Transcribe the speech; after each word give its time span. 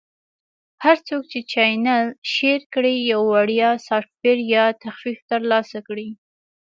-هر 0.83 0.97
څوک 1.07 1.23
چې 1.31 1.39
چینل 1.53 2.05
Share 2.31 2.63
کړي، 2.73 2.95
یو 3.11 3.21
وړیا 3.33 3.69
سافټویر 3.87 4.37
یا 4.55 4.65
تخفیف 4.83 5.19
ترلاسه 5.31 5.79
کړي. 5.87 6.09